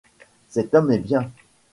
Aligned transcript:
Cet 0.47 0.73
homme 0.73 0.91
est 0.91 0.97
bien. 0.97 1.29